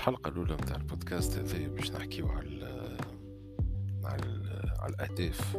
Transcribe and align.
الحلقة 0.00 0.28
الأولى 0.28 0.54
متاع 0.54 0.76
البودكاست 0.76 1.38
هذايا 1.38 1.68
باش 1.68 1.92
نحكيو 1.92 2.28
على 2.28 2.96
على 4.04 4.24
على 4.78 4.94
الأهداف. 4.94 5.56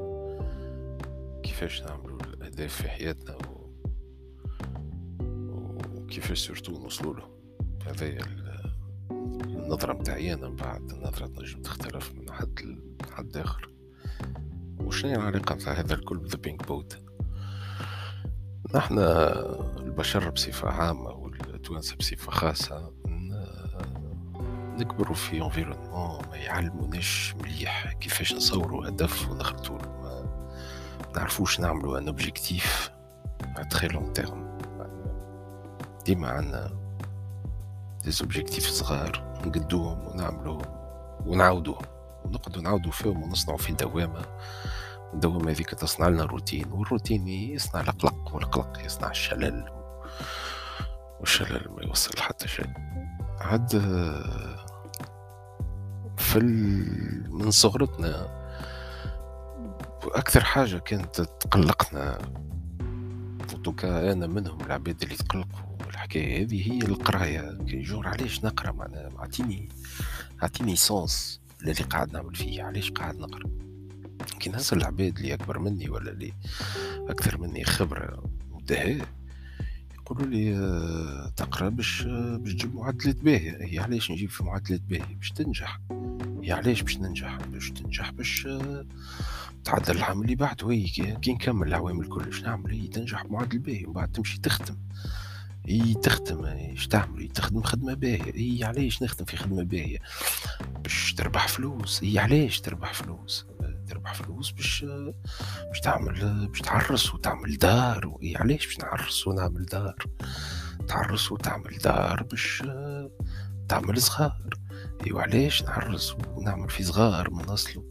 كيفاش 1.44 1.82
نعملو 1.82 2.18
الأهداف 2.18 2.82
في 2.82 2.90
حياتنا 2.90 3.36
و... 3.36 3.72
وكيفاش 5.96 6.47
surtout 6.47 6.72
نوصلو 6.72 7.14
له. 7.14 7.29
هذايا 7.86 8.22
النظرة 9.12 9.94
متاعي 9.94 10.33
أنا 10.33 10.50
من 10.50 10.55
بعد 10.55 10.92
النظرة 10.92 11.28
تنجم 11.28 11.62
تختلف 11.62 12.14
من 12.15 12.32
حد 12.32 12.60
لحد 13.01 13.37
آخر. 13.37 13.73
وشنو 14.79 15.14
العلاقة 15.14 15.55
متاع 15.55 15.73
هذا 15.73 15.94
الكل 15.94 16.18
ب 16.18 16.23
The 16.23 16.38
Pink 16.38 16.68
Boat 16.68 16.98
نحن 18.76 19.00
البشر 19.78 20.30
بصفة 20.30 20.70
عامة 20.70 21.10
والتوانسة 21.10 21.96
بصفة 21.96 22.32
خاصة. 22.32 23.01
نكبروا 24.81 25.16
في 25.16 25.41
environnement 25.41 26.22
ما 26.30 26.38
يعلموناش 26.38 27.35
مليح 27.44 27.91
كيفاش 27.91 28.34
نصوروا 28.34 28.88
هدف 28.88 29.30
ونخططوا 29.30 29.77
ما 29.77 30.23
نعرفوش 31.16 31.59
نعملوا 31.59 31.98
un 31.98 32.08
objectif 32.08 32.91
à 33.58 33.64
très 33.64 33.88
long 33.88 34.14
terme 34.14 34.58
ديما 36.05 36.30
عندنا 36.30 36.71
des 38.04 38.12
objectifs 38.22 38.66
صغار 38.67 39.41
نقدوهم 39.45 40.07
ونعملوهم 40.07 40.66
ونعاودوهم. 41.26 41.85
ونقعدوا 42.26 42.62
نعاودوا 42.62 42.91
فيهم 42.91 43.23
ونصنعوا 43.23 43.57
في 43.57 43.73
دوامة. 43.73 44.26
الدوامة 45.13 45.52
هذيك 45.52 45.70
تصنع 45.70 46.07
لنا 46.07 46.23
روتين 46.23 46.71
والروتين 46.71 47.27
يصنع 47.27 47.82
القلق 47.82 48.35
والقلق 48.35 48.85
يصنع 48.85 49.09
الشلل. 49.09 49.70
والشلل 51.20 51.71
ما 51.71 51.84
يوصل 51.84 52.20
حتى 52.20 52.48
شيء. 52.48 52.73
عاد 53.40 53.76
في 56.32 56.40
من 57.29 57.51
صغرتنا. 57.51 58.27
أكثر 60.04 60.43
حاجة 60.43 60.77
كانت 60.77 61.21
تقلقنا 61.21 62.18
وتوكا 63.54 64.11
أنا 64.11 64.27
منهم 64.27 64.61
العباد 64.61 65.01
اللي 65.03 65.15
تقلقوا 65.15 65.88
الحكاية 65.89 66.43
هذه 66.43 66.71
هي 66.71 66.79
القراية. 66.79 67.57
كي 67.67 67.81
جور 67.81 68.07
علاش 68.07 68.45
نقرا 68.45 68.71
معناها؟ 68.71 69.09
أعطيني 69.19 69.69
أعطيني 70.43 70.75
sens 70.75 71.41
اللي 71.61 71.73
قاعد 71.73 72.13
نعمل 72.13 72.35
فيه. 72.35 72.63
علاش 72.63 72.91
قاعد 72.91 73.16
نقرا؟ 73.16 73.49
كي 74.39 74.49
نهز 74.49 74.73
العباد 74.73 75.17
اللي 75.17 75.33
أكبر 75.33 75.59
مني 75.59 75.89
ولا 75.89 76.11
اللي 76.11 76.33
أكثر 77.09 77.38
مني 77.41 77.63
خبرة 77.63 78.23
ودهاء 78.51 79.05
يقولوا 79.95 80.25
لي 80.25 80.55
آه، 80.55 81.33
تقرا 81.35 81.69
باش 81.69 82.03
باش 82.03 82.53
تجيب 82.53 82.75
معدلات 82.75 83.16
باهية. 83.16 83.57
هي 83.61 83.79
علاش 83.79 84.11
نجيب 84.11 84.29
في 84.29 84.43
معدلات 84.43 84.81
باهية؟ 84.81 85.16
باش 85.16 85.31
تنجح. 85.31 85.79
هي 86.52 86.55
علاش 86.55 86.81
باش 86.81 86.97
ننجح؟ 86.97 87.38
باش 87.38 87.71
تنجح 87.71 88.11
باش 88.11 88.47
آه، 88.47 88.85
تعدل 89.63 89.97
العام 89.97 90.21
اللي 90.21 90.35
بعد 90.35 90.63
وهي 90.63 90.83
كي 91.21 91.33
نكمل 91.33 91.67
الأعوام 91.67 92.07
الكل 92.07 92.24
آش 92.24 92.41
نعمل؟ 92.41 92.71
هي 92.71 92.88
تنجح 92.88 93.23
بمعدل 93.23 93.59
باهي 93.59 93.85
ومن 93.85 93.94
بعد 93.94 94.11
تمشي 94.11 94.39
تخدم. 94.41 94.77
هي 95.66 95.94
تخدم 95.94 96.45
إيش 96.45 96.88
تعمل؟ 96.88 97.19
هي 97.22 97.27
تخدم 97.27 97.61
خدمة 97.61 97.94
باهية. 97.94 98.33
هي 98.35 98.63
علاش 98.63 99.03
نخدم 99.03 99.25
في 99.25 99.38
خدمة 99.38 99.63
باهية؟ 99.63 99.99
باش 100.83 101.13
تربح 101.13 101.47
فلوس. 101.47 102.03
هي 102.03 102.19
علاش 102.19 102.61
تربح 102.61 102.94
فلوس؟ 102.94 103.45
تربح 103.88 104.13
فلوس 104.13 104.52
باش 104.52 104.85
باش 105.67 105.79
تعمل 105.79 106.47
باش 106.47 106.59
تعرس 106.59 107.13
وتعمل 107.13 107.57
دار. 107.57 108.07
وهي 108.07 108.35
علاش 108.35 108.66
باش 108.66 108.79
نعرس 108.79 109.27
ونعمل 109.27 109.66
دار؟ 109.66 110.05
تعرس 110.88 111.31
وتعمل 111.31 111.77
دار 111.77 112.23
باش 112.23 112.63
تعمل 113.69 114.01
صغار. 114.01 114.60
ايوا 115.06 115.22
علاش 115.22 115.63
نعرس 115.63 116.16
ونعمل 116.35 116.69
في 116.69 116.84
صغار 116.84 117.29
من 117.29 117.44
اصله 117.44 117.84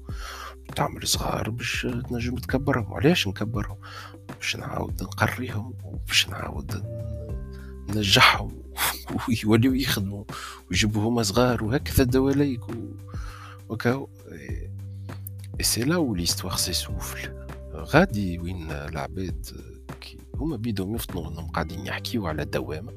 تعمل 0.77 1.07
صغار 1.07 1.51
باش 1.51 1.87
تنجم 2.09 2.37
تكبرهم 2.37 2.95
علاش 2.95 3.29
نكبرهم؟ 3.29 3.77
باش 4.37 4.57
نعاود 4.57 5.03
نقريهم 5.03 5.75
وباش 5.85 6.29
نعاود 6.29 6.85
ننجحهم 7.89 8.63
ويوليو 9.29 9.75
يخدموا 9.75 10.25
ويجيبوا 10.71 11.09
هما 11.09 11.23
صغار 11.23 11.65
وهكذا 11.65 12.05
دواليك 12.05 12.61
وكاو. 13.69 14.09
c'est 15.61 15.85
là 15.85 15.97
où 15.97 16.15
l'histoire 16.15 16.57
s'essouffle 16.57 17.47
غادي 17.75 18.39
وين 18.39 18.71
العباد 18.71 19.47
كي 20.01 20.19
هما 20.35 20.57
بيدهم 20.57 20.95
يفطنوا 20.95 21.29
انهم 21.29 21.51
قاعدين 21.51 21.87
يحكيو 21.87 22.27
على 22.27 22.45
دوامه 22.45 22.93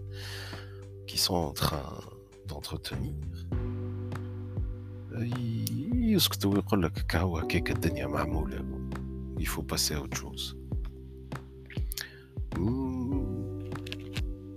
qu'ils 1.07 1.17
sont 1.17 1.53
en 1.53 1.67
train 1.67 2.01
d'entretenir 2.49 3.42
يسكتوا 5.93 6.53
ويقول 6.53 6.83
لك 6.83 7.05
كهو 7.09 7.37
هكاك 7.37 7.71
الدنيا 7.71 8.07
معمولة. 8.07 8.89
il 9.39 9.47
faut 9.47 9.61
passer 9.61 9.95
à 9.95 9.98
autre 9.98 10.13
chose 10.13 10.55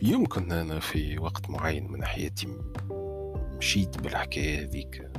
يمكن 0.02 0.52
أنا 0.52 0.80
في 0.80 1.18
وقت 1.18 1.50
معين 1.50 1.92
من 1.92 2.04
حياتي 2.04 2.48
مشيت 3.58 3.98
بالحكاية 3.98 4.62
هذيك. 4.62 5.10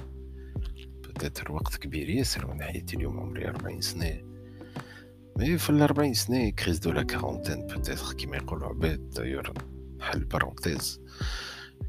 بدات 1.04 1.50
وقت 1.50 1.76
كبير 1.76 2.10
ياسر 2.10 2.54
من 2.54 2.64
حياتي 2.64 2.96
اليوم 2.96 3.20
عمري 3.20 3.48
أربعين 3.48 3.82
سنة. 3.82 4.22
mais 5.38 5.58
في 5.58 5.70
الأربعين 5.70 6.14
سنة 6.14 6.50
crise 6.50 6.80
de 6.80 6.92
la 6.92 7.04
quarantaine 7.04 7.68
peut-être 7.68 8.14
كيما 8.14 8.38
يقولوا 8.38 8.68
عباد. 8.68 9.10
d'ailleurs 9.10 9.54
حل 10.00 10.24
parenthèse 10.24 11.02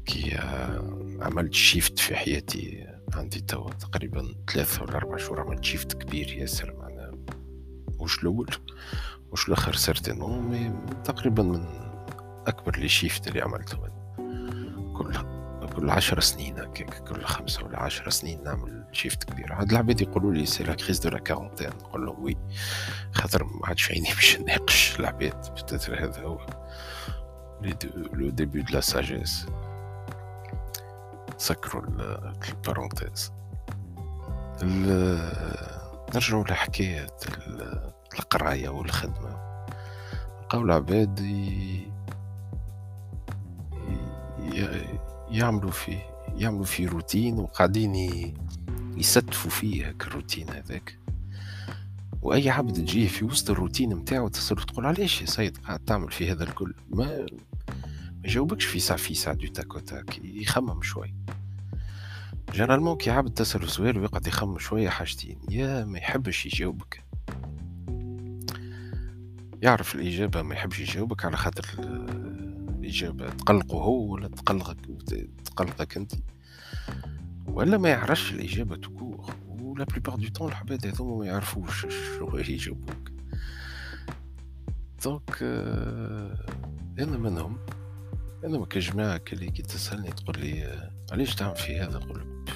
كي 0.05 0.37
عملت 1.21 1.53
shift 1.53 1.99
في 1.99 2.15
حياتي. 2.15 2.88
عندي 3.19 3.39
توا 3.39 3.69
تقريبا 3.73 4.35
ثلاثة 4.53 4.83
ولا 4.83 4.95
أربع 4.95 5.17
شهور 5.17 5.41
عملت 5.41 5.63
shift 5.63 5.93
كبير 5.93 6.33
ياسر 6.33 6.73
معناها 6.73 7.11
وش 7.99 8.19
الأول؟ 8.19 8.49
وش 9.31 9.47
الآخر 9.47 9.73
certainement 9.75 10.39
mais 10.39 10.73
تقريبا 11.03 11.43
من 11.43 11.65
أكبر 12.47 12.77
les 12.77 12.87
shifts 12.87 13.27
اللي 13.27 13.41
عملته 13.41 13.77
كلها 14.97 15.39
كل 15.75 15.89
عشر 15.89 16.19
سنين 16.19 16.59
هكاك. 16.59 17.03
كل 17.03 17.23
خمسة 17.23 17.65
ولا 17.65 17.79
عشر 17.79 18.09
سنين 18.09 18.43
نعمل 18.43 18.85
shift 18.91 19.23
كبير. 19.23 19.53
هاد 19.53 19.71
العباد 19.71 20.01
يقولوا 20.01 20.33
لي 20.33 20.45
c'est 20.45 20.63
la 20.63 20.73
crise 20.73 20.99
de 20.99 21.09
la 21.09 21.19
quarantaine 21.19 21.69
نقول 21.69 22.05
لهم 22.05 22.23
oui 22.23 22.37
خاطر 23.11 23.43
ما 23.43 23.67
عادش 23.67 23.91
عيني 23.91 24.09
باش 24.09 24.37
نناقش 24.39 24.99
العباد. 24.99 25.53
peut-être 25.53 26.03
هذا 26.05 26.21
هو 26.21 26.45
le 28.13 28.29
début 28.29 28.61
de 28.61 28.73
la 28.73 28.79
sagesse 28.79 29.45
سكروا 31.39 31.83
ال 32.49 32.56
parenthèse. 32.56 33.31
نرجعوا 36.15 36.43
لحكاية 36.43 37.07
القراية 38.19 38.69
والخدمة. 38.69 39.65
لقاو 40.41 40.61
العباد 40.61 41.19
يعملوا 45.29 45.71
فيه 45.71 45.99
يعملوا 46.35 46.65
فيه 46.65 46.89
روتين 46.89 47.39
وقاعدين 47.39 47.95
يستفوا 48.97 49.51
فيه 49.51 49.89
هاك 49.89 50.03
الروتين 50.03 50.49
هذاك. 50.49 50.99
وأي 52.21 52.49
عبد 52.49 52.73
تجيه 52.73 53.07
في 53.07 53.25
وسط 53.25 53.49
الروتين 53.49 53.93
نتاعو 53.93 54.27
تصير 54.27 54.57
تقول 54.57 54.85
علاش 54.85 55.21
يا 55.21 55.25
سيد 55.25 55.57
قاعد 55.57 55.79
تعمل 55.79 56.11
في 56.11 56.31
هذا 56.31 56.43
الكل؟ 56.43 56.73
ما 56.89 57.25
ما 58.19 58.27
يجاوبكش 58.27 58.65
في 58.65 58.79
ساعة 58.79 58.99
في 58.99 59.13
ساعة 59.13 59.35
du 59.35 59.47
tac 59.47 59.81
au 59.81 59.96
tac 59.96 60.19
يخمم 60.23 60.81
شوي. 60.81 61.13
généralement 62.53 62.97
كي 62.97 63.11
عبد 63.11 63.33
تسأل 63.33 63.69
سؤال 63.69 63.97
ويقعد 63.97 64.27
يخمم 64.27 64.59
شوية 64.59 64.89
حاجتين 64.89 65.39
يا 65.49 65.85
ما 65.85 65.97
يحبش 65.97 66.45
يجاوبك 66.45 67.03
يعرف 69.61 69.95
الإجابة 69.95 70.41
ما 70.41 70.55
يحبش 70.55 70.79
يجاوبك 70.79 71.25
على 71.25 71.37
خاطر 71.37 71.65
الإجابة 72.79 73.29
تقلقه 73.29 73.77
هو 73.77 74.13
ولا 74.13 74.27
تقلقك 74.27 74.77
تقلقك 75.45 75.97
أنت. 75.97 76.11
ولا 77.47 77.77
ما 77.77 77.89
يعرفش 77.89 78.31
الإجابة 78.31 78.75
tout 78.75 78.99
court 78.99 79.29
ولا 79.49 79.83
la 79.83 79.90
plupart 79.90 80.15
du 80.15 80.27
temps 80.27 80.49
العباد 80.49 80.87
هذوما 80.87 81.17
ما 81.17 81.25
يعرفوش 81.25 81.81
شنو 81.89 82.37
يجاوبوك. 82.37 83.11
donc 85.03 85.39
آه 85.41 86.45
أنا 86.99 87.17
منهم. 87.17 87.57
أنا 88.43 88.57
ما 88.57 88.65
كجماعة 88.65 89.21
اللي 89.33 89.51
كي 89.51 89.61
تسألني 89.61 90.11
تقول 90.11 90.39
لي 90.39 90.89
علاش 91.11 91.35
تعمل 91.35 91.55
في 91.55 91.79
هذا؟ 91.79 91.99
نقول 91.99 92.19
لك 92.19 92.53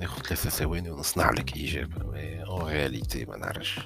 ناخذ 0.00 0.22
ثلاثة 0.22 0.50
ثواني 0.50 0.90
ونصنع 0.90 1.30
لك 1.30 1.58
إجابة 1.58 2.20
en 2.44 2.66
réalité 2.66 3.24
ما 3.24 3.36
نعرفش. 3.36 3.80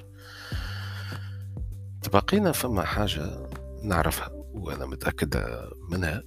تبقينا 2.01 2.51
فما 2.51 2.83
حاجة 2.83 3.49
نعرفها 3.83 4.29
وأنا 4.53 4.85
متأكد 4.85 5.43
منها. 5.89 6.23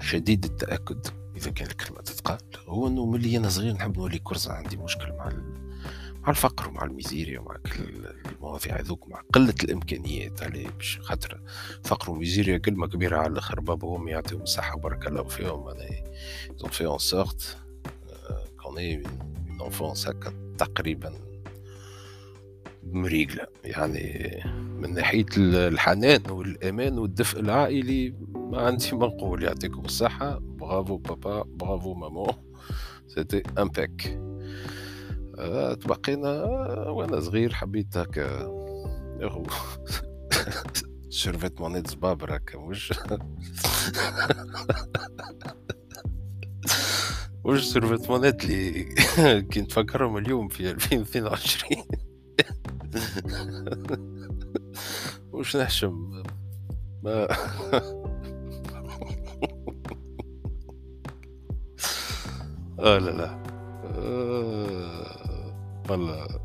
شديد 0.00 0.44
التأكد 0.44 1.06
إذا 1.36 1.50
كان 1.50 1.66
الكلمة 1.66 2.00
تتقال 2.00 2.38
هو 2.68 2.86
أنه 2.86 3.06
ملي 3.06 3.36
أنا 3.36 3.48
صغير 3.48 3.72
نحب 3.72 3.98
نولي 3.98 4.18
كرزة 4.18 4.52
عندي 4.52 4.76
مشكل 4.76 5.12
مع 5.12 5.28
مع 6.26 6.30
الفقر 6.30 6.68
ومع 6.68 6.84
الميزيريا 6.84 7.40
ومع 7.40 7.56
المواضيع 8.32 8.80
هذوك 8.80 9.08
مع 9.08 9.22
قلة 9.32 9.54
الإمكانيات 9.64 10.42
عليه 10.42 10.68
باش 10.68 10.98
خاطر 11.02 11.40
فقر 11.84 12.10
وميزيريا 12.10 12.58
كلمة 12.58 12.86
كبيرة 12.86 13.16
على 13.18 13.32
الآخر 13.32 13.60
بابهم 13.60 14.08
يعطيهم 14.08 14.42
الصحة 14.42 14.78
بارك 14.78 15.06
الله 15.06 15.24
فيهم. 15.24 15.64
معناها 15.64 16.04
ils 16.58 16.86
en 16.86 16.98
sorte 16.98 17.56
qu'on 18.58 18.76
ait 18.76 18.92
une 18.94 19.60
enfance 19.60 20.08
هكا 20.08 20.32
تقريبا 20.58 21.12
مريقلة. 22.82 23.46
يعني 23.64 24.42
من 24.54 24.94
ناحية 24.94 25.26
الحنان 25.36 26.30
والأمان 26.30 26.98
والدفء 26.98 27.40
العائلي 27.40 28.14
ما 28.34 28.60
عندي 28.60 28.90
ما 28.92 29.06
نقول. 29.06 29.42
يعطيكم 29.42 29.84
الصحة. 29.84 30.38
برافو 30.38 30.96
بابا 30.96 31.42
برافو 31.42 31.94
ماما 31.94 32.34
سيتي 33.06 33.42
امبيك 33.58 34.25
تبقينا 35.80 36.44
وأنا 36.88 37.20
صغير 37.20 37.52
حبيت 37.54 37.96
هكا. 37.96 38.48
شرفت 41.10 41.60
مونيت 41.60 41.90
زبابر 41.90 42.36
هكا 42.36 42.58
مش 42.58 42.92
وش 47.44 47.64
سيرفيت 47.72 48.10
مونيت 48.10 48.44
اللي 48.44 49.42
كي 49.50 49.60
نتفكرهم 49.60 50.16
اليوم 50.16 50.48
في 50.48 50.70
2022 50.70 51.84
وش 55.32 55.56
نحشم؟ 55.56 56.22
ما. 57.02 57.26
آه 62.78 62.98
لا 62.98 63.10
لا. 63.10 63.38
آه. 63.98 65.05
والله 65.90 66.26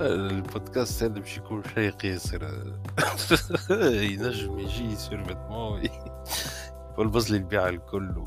البودكاست 0.00 1.02
هذا 1.02 1.18
باش 1.20 1.36
يكون 1.36 1.62
شيق 1.74 2.06
ياسر. 2.06 2.42
ينجم 4.12 4.58
يجي 4.58 4.96
سير 4.96 5.24
فيتمون 5.24 5.82
والبز 6.98 7.30
لي 7.30 7.36
البيع 7.36 7.68
الكل. 7.68 8.24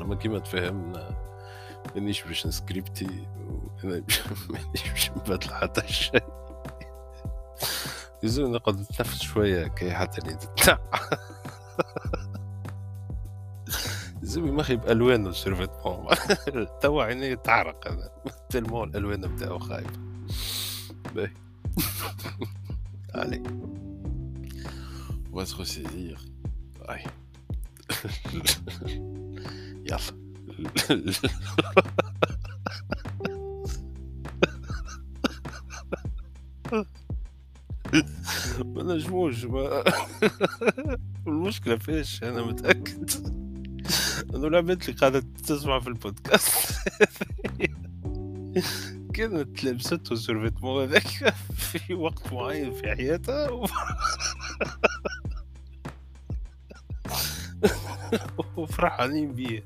أما 0.00 0.14
كيما 0.14 0.38
تفهمنا 0.38 1.10
مانيش 1.94 2.22
باش 2.22 2.46
نسكريبتي 2.46 3.28
مانيش 3.84 4.20
باش 4.90 5.10
نبدل 5.10 5.54
حتى 5.54 5.92
شيء. 5.92 6.24
يزول 8.22 8.50
نقعد 8.50 8.80
نتنفس 8.80 9.22
شوية 9.22 9.66
كي 9.66 9.90
حتى 9.94 10.18
اللي 10.18 10.38
تتنع 14.36 14.46
زوي 14.46 14.50
مخي 14.50 14.76
بألوانه 14.76 15.32
سيرفيتمون 15.32 16.06
توا 16.82 17.02
عيني 17.02 17.36
تعرق 17.36 17.88
أنا 17.88 18.10
تلمون 18.50 18.88
الألوان 18.88 19.20
بتاعو 19.20 19.58
خايبة 19.58 19.90
باهي. 21.14 21.30
va 25.32 25.44
se 25.46 25.54
ressaisir. 25.54 26.18
Ouais. 26.88 27.04
يلا. 29.90 29.98
ما 38.74 38.82
نجموش 38.82 39.44
ما. 39.44 39.84
المشكلة 41.26 41.76
فيش 41.76 42.22
أنا 42.22 42.42
متأكد. 42.42 43.45
إنه 44.34 44.46
العباد 44.46 44.80
اللي 44.82 44.92
قاعدة 44.92 45.24
تسمع 45.46 45.80
في 45.80 45.86
البودكاست. 45.86 46.78
كانت 49.14 49.64
لبسته 49.64 50.14
سيرفيتمون 50.14 50.82
هذاك؟ 50.82 51.06
في 51.56 51.94
وقت 51.94 52.32
معين 52.32 52.72
في 52.72 52.94
حياتها 52.94 53.50
و... 53.50 53.66
وفرحانين 58.56 59.32
بيه. 59.32 59.64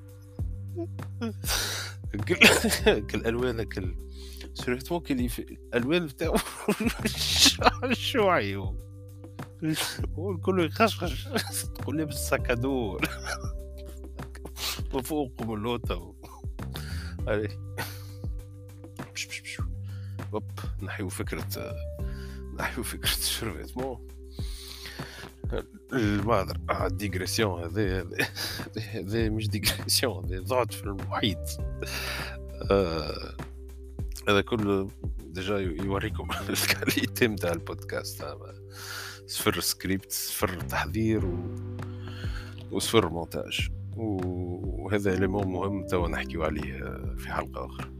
كل 3.10 3.26
الوان 3.26 3.62
كل 3.62 3.94
سيرفيتمون 4.54 5.00
كل 5.00 5.28
في 5.28 5.38
الألوان 5.38 6.06
بتاعو 6.06 6.36
شوعي 7.92 8.56
هو 8.56 8.74
الكل 10.32 10.66
يخشخش. 10.66 11.28
تقول 11.74 11.98
لابس 11.98 12.28
ساكادو 12.28 12.98
وفوق 14.94 15.42
من 15.42 15.62
لوطا 15.62 15.94
هوب 20.34 20.44
نحيو 20.82 21.08
فكرة 21.08 21.74
نحيو 22.58 22.82
فكرة 22.82 23.12
الشرفيتمون 23.12 24.08
المعذر 25.92 26.58
ديغريسيون 26.88 27.64
هذا 27.64 28.06
هذا 28.94 29.28
مش 29.28 29.48
ديغريسيون 29.48 30.24
هذا 30.24 30.40
ضعت 30.40 30.72
في 30.72 30.84
المحيط 30.84 31.60
هذا 34.28 34.40
كله 34.40 34.88
déjà 35.20 35.58
يوريكم. 35.58 36.28
ال 36.48 36.58
qualité 36.58 37.28
نتاع 37.28 37.52
البودكاست 37.52 38.24
صفر 39.26 39.60
سكريبت 39.60 40.12
صفر 40.12 40.60
تحضير 40.60 41.26
و... 41.26 41.36
وصفر 42.70 43.08
مونتاج 43.08 43.70
وهذا 44.90 45.14
élément 45.14 45.46
مهم 45.46 45.86
توا 45.86 46.08
نحكيو 46.08 46.44
عليه 46.44 46.78
في 47.16 47.32
حلقة 47.32 47.66
أخرى. 47.66 47.90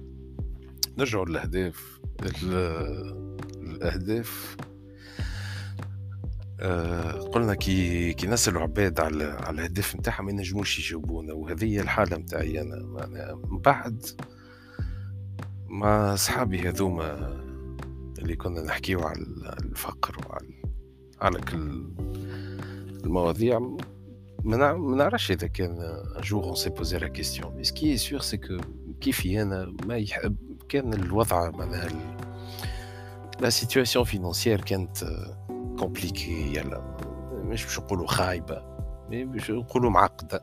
نرجعوا 0.99 1.25
للأهداف. 1.25 2.01
الأهداف 3.63 4.57
آه 6.61 7.13
قلنا 7.13 7.55
كي 7.55 8.13
كي 8.13 8.27
نسألوا 8.27 8.63
عباد 8.63 9.01
على 9.01 9.25
على 9.25 9.55
الأهداف 9.55 9.97
نتاعهم 9.97 10.25
ما 10.25 10.31
ينجموش 10.31 10.79
يجاوبونا. 10.79 11.33
وهذه 11.33 11.65
هي 11.65 11.81
الحالة 11.81 12.17
نتاعي 12.17 12.61
أنا. 12.61 12.77
من 13.35 13.59
بعد 13.59 14.07
مع 15.69 16.15
صحابي 16.15 16.69
هذوما 16.69 17.41
اللي 18.19 18.37
كنا 18.37 18.63
نحكيو 18.63 19.01
على 19.01 19.27
الفقر 19.65 20.17
وعلى 20.29 20.63
على 21.21 21.41
كل 21.41 21.89
المواضيع. 23.05 23.77
ما 24.45 24.97
نعرفش 24.97 25.31
اذا 25.31 25.47
كان 25.47 25.71
un 26.17 26.21
jour 26.21 26.45
on 26.45 26.55
s'est 26.55 26.71
posé 26.71 26.99
la 26.99 27.09
question 27.09 27.36
mais 27.36 27.50
ce 27.50 27.57
qui 27.57 27.65
est 27.65 27.97
sûr 27.97 28.21
c'est 28.21 28.37
que 28.37 28.57
كيفي 29.01 29.43
أنا 29.43 29.75
ما 29.87 29.97
يحب 29.97 30.37
كان 30.69 30.95
الوضع 30.95 31.51
معناها 31.51 31.89
la 33.41 33.51
situation 33.51 34.05
financière 34.05 34.61
كانت 34.61 34.99
compliquée 35.79 36.57
يلا 36.57 36.97
مش 37.33 37.65
باش 37.65 37.79
نقولوا 37.79 38.07
خايبه 38.07 38.63
mais 39.09 39.25
باش 39.25 39.51
نقولوا 39.51 39.91
معقده 39.91 40.43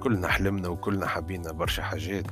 كلنا 0.00 0.28
حلمنا 0.28 0.68
وكلنا 0.68 1.06
حبينا 1.06 1.52
برشا 1.52 1.82
حاجات 1.82 2.26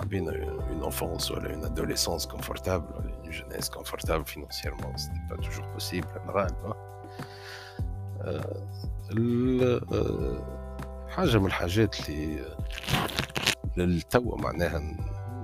حبينا 0.00 0.32
une 0.32 0.84
enfance 0.84 1.30
ولا 1.30 1.54
une 1.54 1.64
adolescence 1.64 2.26
confortable 2.26 2.94
ولا 2.94 3.14
une 3.14 3.30
jeunesse 3.30 3.70
confortable 3.70 4.24
financièrement 4.24 4.96
c'était 4.96 5.20
pas 5.30 5.36
toujours 5.36 5.72
possible 5.72 6.08
الغالب 6.24 6.74
حاجة 11.08 11.38
من 11.38 11.46
الحاجات 11.46 12.08
اللي 12.08 12.44
للتو 13.76 14.36
معناها 14.36 14.96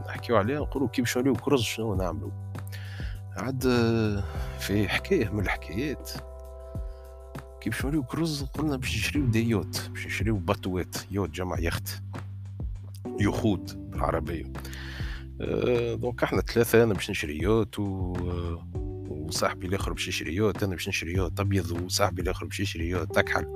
نحكيو 0.09 0.37
عليها 0.37 0.61
نقولوا 0.61 0.89
كي 0.89 1.03
باش 1.03 1.19
كرز 1.19 1.63
شنو 1.63 1.95
نعملوا 1.95 2.31
عاد 3.37 3.63
في 4.59 4.89
حكاية 4.89 5.29
من 5.29 5.41
الحكايات 5.41 6.11
كي 7.61 7.71
باش 7.71 7.87
كرز 8.11 8.45
قلنا 8.45 8.77
باش 8.77 8.97
نشريو 8.97 9.27
دي 9.27 9.49
يوت 9.49 9.89
باش 9.91 10.07
نشريو 10.07 10.37
باتوات 10.37 10.97
يوت 11.11 11.31
جمع 11.31 11.59
يخت 11.59 12.03
يخوت 13.21 13.75
بالعربية. 13.75 14.53
أه 15.41 15.95
donc 15.95 16.23
إحنا 16.23 16.41
ثلاثة 16.41 16.83
أنا 16.83 16.95
باش 16.95 17.11
نشري 17.11 17.43
yacht 17.43 17.79
و 17.79 18.17
وصاحبي 19.27 19.67
الآخر 19.67 19.93
باش 19.93 20.09
يشري 20.09 20.35
يوت 20.35 20.63
أنا 20.63 20.73
باش 20.75 20.89
نشري 20.89 21.13
يوت 21.13 21.41
أبيض 21.41 21.71
وصاحبي 21.83 22.23
الآخر 22.23 22.47
باش 22.47 22.61
يشري 22.61 22.89
yacht 22.89 23.19
أكحل. 23.19 23.47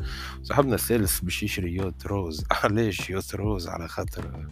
صاحبنا 0.43 0.75
الثالث 0.75 1.21
باش 1.21 1.43
يشري 1.43 1.75
yacht 1.75 2.07
rose. 2.07 2.45
علاش 2.65 3.11
yacht 3.11 3.35
rose؟ 3.35 3.69
على 3.69 3.89
خاطر 3.89 4.47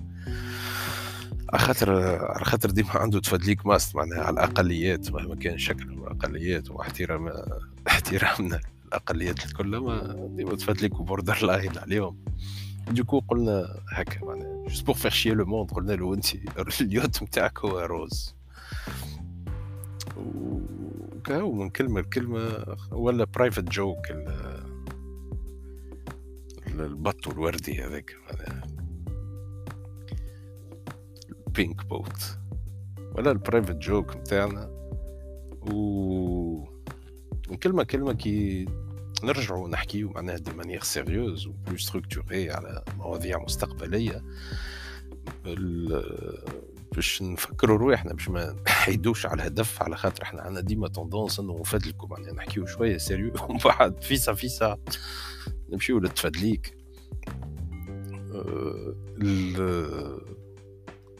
على 1.53 1.59
خاطر 1.63 1.91
على 2.25 2.45
خاطر 2.45 2.71
ديما 2.71 2.91
عنده 2.91 3.21
تفادليك 3.21 3.67
ماست 3.67 3.97
معناها 3.97 4.21
على 4.21 4.35
الأقليات 4.35 5.13
مهما 5.13 5.35
كان 5.35 5.59
شكل 5.59 5.83
الأقليات 5.93 6.71
واحترام 6.71 7.33
احترامنا 7.89 8.61
الاقليات 8.89 9.47
الكل 9.47 9.77
ما 9.77 10.29
ديما 10.37 10.57
تفادليك 10.57 11.01
و 11.01 11.47
borderline 11.47 11.79
عليهم. 11.79 12.17
du 12.91 13.01
coup 13.01 13.21
قلنا 13.29 13.81
هكا 13.93 14.25
معناها 14.25 14.65
juste 14.69 14.87
pour 14.87 14.95
faire 14.95 15.11
chier 15.11 15.31
le 15.31 15.45
monde 15.45 15.71
قلنا 15.71 15.93
له 15.93 16.15
انت 16.15 16.27
ال 16.81 16.88
yacht 16.88 17.23
نتاعك 17.23 17.59
هو 17.59 17.79
rose. 17.79 18.35
وكاو 21.29 21.53
من 21.53 21.71
كلمة 21.71 22.01
لكلمة 22.01 22.77
ولا 22.91 23.25
private 23.25 23.65
joke 23.65 24.11
ال 26.67 26.76
bateau 26.76 27.29
الوردي 27.29 27.83
هذاك. 27.83 28.17
ال 31.47 31.55
pink 31.55 31.87
boat 31.87 32.39
ولا 33.15 33.31
ال 33.31 33.37
private 33.37 33.77
joke 33.77 34.17
نتاعنا 34.17 34.71
و 35.73 36.65
كلمة 37.63 37.85
كلمه 37.85 38.13
كي 38.13 38.67
نرجعوا 39.25 39.69
نحكيو 39.69 40.11
معناها 40.11 40.37
de 40.37 40.53
manière 40.53 40.83
sérieuse 40.83 41.47
و 41.47 41.53
plus 41.67 41.77
structurée 41.77 42.51
على 42.51 42.85
مواضيع 42.99 43.39
مستقبلية. 43.43 44.23
باش 46.99 47.23
نفكروا 47.23 47.79
رواحنا 47.79 48.13
باش 48.13 48.29
ما 48.29 48.57
نحيدوش 48.67 49.27
على 49.27 49.35
الهدف 49.35 49.83
على 49.83 49.97
خاطر 49.97 50.23
إحنا 50.23 50.43
عندنا 50.43 50.61
ديما 50.61 50.89
tendance 50.89 51.41
إنه 51.41 51.61
نفدلكم 51.61 52.09
معناها 52.11 52.33
نحكيو 52.33 52.67
شوية 52.67 52.97
sérieux 52.97 53.33
ومن 53.49 53.59
بعد 53.65 54.03
فيسا 54.03 54.35
فيسا. 54.35 54.79
نمشيو 55.73 55.99
للتفدليك 55.99 56.77
أه 58.35 58.95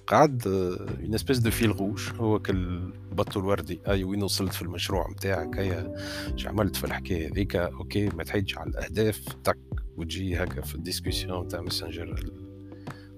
قعد 0.07 0.47
une 0.47 1.15
espèce 1.15 1.39
de 1.39 1.51
fil 1.51 1.71
rouge 1.71 2.09
هو 2.17 2.39
هاك 2.39 2.62
ال 2.62 2.73
bateau 2.73 3.41
الوردي. 3.41 3.81
اي 3.89 4.05
وين 4.05 4.23
وصلت 4.23 4.53
في 4.53 4.63
المشروع 4.63 5.11
نتاعك 5.11 5.59
هيا 5.59 5.95
اش 6.35 6.47
عملت 6.47 6.77
في 6.77 6.85
الحكاية 6.85 7.29
هذيك؟ 7.33 7.57
أوكي 7.57 8.07
ما 8.09 8.25
تحيدش 8.25 8.59
على 8.59 8.71
الأهداف. 8.71 9.21
تك 9.45 9.59
وتجي 9.97 10.37
هكا 10.37 10.61
في 10.61 10.75
ال 10.75 10.82
discussion 10.82 11.49
تاع 11.49 11.61
Messenger 11.61 12.15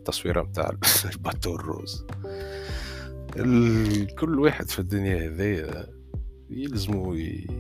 التصويرة 0.01 0.43
نتاع 0.43 0.71
ال 1.15 1.21
bateau 1.21 1.55
ال 1.55 1.64
rose. 1.64 2.07
كل 4.19 4.39
واحد 4.39 4.71
في 4.71 4.79
الدنيا 4.79 5.29
هذيا 5.29 5.87
يلزمو 6.51 7.15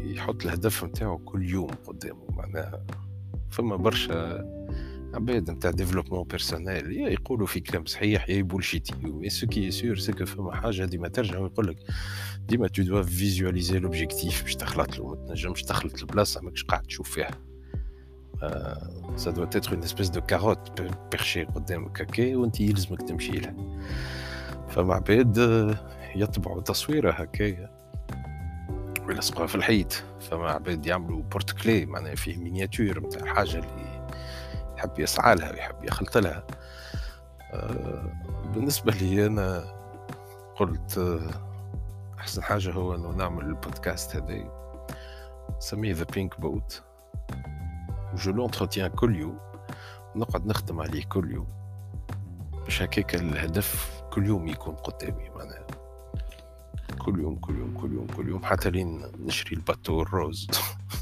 يحط 0.04 0.44
الهدف 0.44 0.84
نتاعو 0.84 1.18
كل 1.18 1.48
يوم 1.48 1.70
قدامه 1.86 2.26
معناها 2.30 2.86
فما 3.50 3.76
برشا 3.76 4.44
عباد 5.14 5.50
نتاع 5.50 5.70
développement 5.70 6.24
personnel 6.24 6.92
يا 6.92 7.08
يقولوا 7.08 7.46
في 7.46 7.60
كلام 7.60 7.84
صحيح 7.86 8.28
يا 8.28 8.34
ي 8.34 8.40
bullshit 8.40 8.84
ي. 8.84 8.94
mais 9.02 9.28
ce 9.30 9.46
qui 9.46 9.70
est 9.70 9.83
sûr 9.83 9.96
c'est 9.96 10.12
que 10.12 10.24
فما 10.24 10.54
حاجة 10.54 10.84
ديما 10.84 11.08
ترجع 11.08 11.38
ويقول 11.38 11.68
لك 11.68 11.76
ديما 12.48 12.68
tu 12.68 12.82
dois 12.82 13.02
visualiser 13.02 13.78
l'objectif 13.78 14.42
باش 14.42 14.56
تخلط 14.56 14.98
له 14.98 15.06
ما 15.06 15.26
تنجمش 15.26 15.62
تخلط 15.62 16.00
البلاصة 16.00 16.40
ماكش 16.40 16.64
قاعد 16.64 16.82
تشوف 16.82 17.10
فيها. 17.10 17.30
ça 19.16 19.30
doit 19.30 19.44
être 19.44 19.72
une 19.72 19.82
espèce 19.82 20.08
de 20.08 20.20
carotte 20.20 20.82
perchée 21.10 21.44
قدامك 21.44 22.00
هكا 22.00 22.36
وانت 22.36 22.60
يلزمك 22.60 23.08
تمشي 23.08 23.32
لها. 23.32 23.54
فما 24.70 24.94
عباد 24.94 25.36
يطبعوا 26.14 26.60
تصويره 26.60 27.10
هكايا. 27.10 27.70
ويلصقوها 29.06 29.46
في 29.46 29.54
الحيط 29.54 29.92
فما 30.20 30.50
عباد 30.50 30.86
يعملوا 30.86 31.22
porte-clés 31.22 31.86
معناها 31.86 32.14
فيه 32.14 32.36
miniature 32.36 33.00
نتاع 33.00 33.22
الحاجة 33.22 33.58
اللي 33.58 34.06
يحب 34.76 34.98
يسعى 34.98 35.34
لها 35.34 35.52
ويحب 35.52 35.84
يخلط 35.84 36.18
لها. 36.18 36.44
آه، 37.52 38.12
بالنسبة 38.54 38.92
لي 38.92 39.26
أنا 39.26 39.64
قلت 40.56 40.98
آه، 40.98 41.30
أحسن 42.18 42.42
حاجة 42.42 42.72
هو 42.72 42.94
أنه 42.94 43.10
نعمل 43.10 43.44
البودكاست 43.44 44.16
هذا 44.16 44.50
سميه 45.58 45.94
The 45.94 46.04
Pink 46.14 46.40
Boat 46.40 46.82
و 48.12 48.19
je 48.19 48.32
l'entretiens 48.32 48.90
كل 48.90 49.16
يوم 49.16 49.38
نقعد 50.16 50.46
نخدم 50.46 50.80
عليه 50.80 51.04
كل 51.04 51.30
يوم. 51.30 51.48
باش 52.64 52.82
هكاك 52.82 53.14
الهدف 53.14 53.99
كل 54.10 54.26
يوم 54.26 54.48
يكون 54.48 54.74
قدامي 54.74 55.30
معناها. 55.30 55.66
كل 56.98 57.20
يوم 57.20 57.36
كل 57.36 57.58
يوم 57.58 57.74
كل 57.80 57.92
يوم 57.92 58.06
كل 58.06 58.28
يوم. 58.28 58.44
حتى 58.44 58.70
لين 58.70 59.02
نشري 59.18 59.56
ال 59.56 59.63
bateau 59.63 60.02
ال 60.02 60.11
rose 60.11 60.46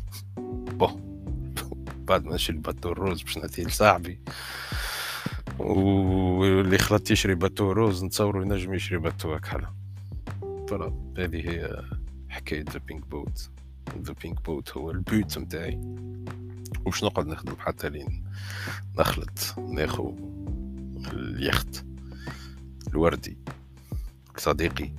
bon. 0.79 1.09
بعد 2.09 2.25
ما 2.25 2.35
نشري 2.35 2.57
bateau 2.57 2.93
ال 2.93 2.99
rose 2.99 3.23
باش 3.23 3.39
نعطيه 3.39 3.65
لصاحبي. 3.65 4.21
واللي 5.59 6.79
خلط 6.79 7.11
يشري 7.11 7.35
bateau 7.35 7.73
rose 7.73 8.05
نتصوروا 8.05 8.43
ينجم 8.43 8.75
يشري 8.75 8.99
bateau 8.99 9.35
هكا 9.35 9.75
voilà. 10.69 10.93
هذه 11.19 11.51
هي 11.51 11.83
حكاية 12.29 12.65
The 12.73 12.79
Pink 12.79 13.07
Boat 13.07 13.51
The 13.99 14.15
Pink 14.23 14.45
Boat 14.45 14.77
هو 14.77 14.91
ال 14.91 15.00
boat 15.00 15.39
نتاعي 15.39 15.81
ومش 16.85 17.05
نقعد 17.05 17.27
نخدم 17.27 17.57
حتى 17.59 17.89
لين 17.89 18.25
نخلط 18.99 19.59
ناخو 19.59 20.17
اليخت. 21.13 21.88
الوردي 22.89 23.39
صديقي 24.37 24.93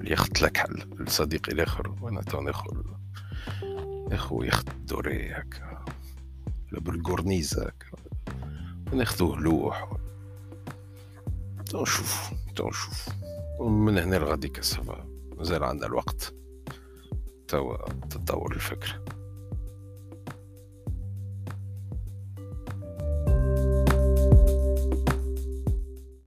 اليخت 0.00 0.40
الأكحل 0.40 0.86
صديقي 1.08 1.52
الآخر 1.52 1.94
وأنا 2.00 2.22
تو 2.22 2.40
ناخو 2.40 2.82
ناخو 4.10 4.42
يخت 4.42 4.68
دوري 4.70 5.32
هكا 5.32 5.84
بالقرنيزة 6.72 7.62
هكا 7.62 7.98
ناخذوه 8.92 9.40
لوح. 9.40 9.90
نشوف 11.74 12.30
نشوف 12.60 13.08
من 13.60 13.98
هنا 13.98 14.16
لغادي 14.16 14.48
كسفة 14.48 15.04
مازال 15.36 15.64
عندنا 15.64 15.86
الوقت 15.86 16.34
توا 17.48 17.88
تتطور 18.10 18.54
الفكرة 18.54 19.04